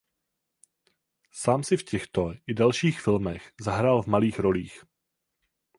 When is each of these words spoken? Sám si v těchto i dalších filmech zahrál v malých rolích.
Sám 1.31 1.63
si 1.63 1.77
v 1.77 1.83
těchto 1.83 2.33
i 2.47 2.53
dalších 2.53 3.01
filmech 3.01 3.53
zahrál 3.61 4.01
v 4.01 4.07
malých 4.07 4.39
rolích. 4.39 4.83